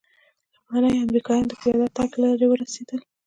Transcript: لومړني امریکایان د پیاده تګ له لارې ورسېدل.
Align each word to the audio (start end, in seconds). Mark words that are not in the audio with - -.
لومړني 0.63 0.99
امریکایان 1.07 1.45
د 1.47 1.53
پیاده 1.61 1.87
تګ 1.97 2.09
له 2.17 2.19
لارې 2.23 2.45
ورسېدل. 2.49 2.99